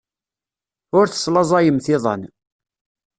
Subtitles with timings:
[0.97, 2.21] Ur teslaẓayemt iḍan.